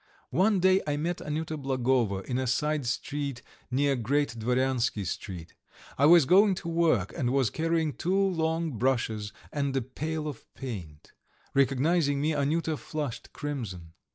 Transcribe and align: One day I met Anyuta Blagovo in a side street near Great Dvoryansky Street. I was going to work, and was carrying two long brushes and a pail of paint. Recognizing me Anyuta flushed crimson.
One 0.31 0.59
day 0.59 0.81
I 0.87 0.97
met 0.97 1.17
Anyuta 1.17 1.59
Blagovo 1.59 2.21
in 2.25 2.39
a 2.39 2.47
side 2.47 2.87
street 2.87 3.43
near 3.69 3.95
Great 3.95 4.29
Dvoryansky 4.29 5.05
Street. 5.05 5.53
I 5.95 6.07
was 6.07 6.25
going 6.25 6.55
to 6.55 6.67
work, 6.67 7.13
and 7.15 7.29
was 7.29 7.51
carrying 7.51 7.93
two 7.93 8.11
long 8.17 8.79
brushes 8.79 9.31
and 9.53 9.77
a 9.77 9.81
pail 9.83 10.27
of 10.27 10.51
paint. 10.55 11.11
Recognizing 11.53 12.19
me 12.19 12.31
Anyuta 12.31 12.77
flushed 12.79 13.31
crimson. 13.31 13.93